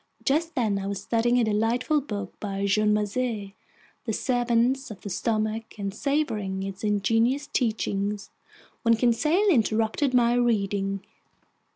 [0.25, 3.53] Just then I was studying a delightful book by Jean Macé,
[4.05, 8.31] The Servants of the Stomach, and savoring its ingenious teachings,
[8.81, 11.05] when Conseil interrupted my reading.